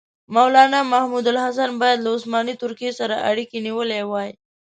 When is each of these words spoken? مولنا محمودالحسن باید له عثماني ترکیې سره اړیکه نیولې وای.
مولنا 0.35 0.79
محمودالحسن 0.93 1.69
باید 1.81 1.99
له 2.03 2.09
عثماني 2.15 2.53
ترکیې 2.63 2.91
سره 2.99 3.15
اړیکه 3.29 3.55
نیولې 3.65 4.01
وای. 4.11 4.29